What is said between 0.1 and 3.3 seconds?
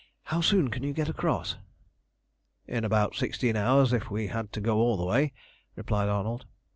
How soon can you get across?" "In about